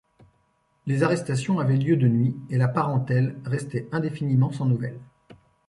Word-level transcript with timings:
Les 0.87 1.03
arrestations 1.03 1.59
avaient 1.59 1.77
lieu 1.77 1.95
de 1.95 2.07
nuit 2.07 2.35
et 2.49 2.57
la 2.57 2.67
parentèle 2.67 3.35
restait 3.45 3.87
indéfiniment 3.91 4.51
sans 4.51 4.65
nouvelles. 4.65 4.97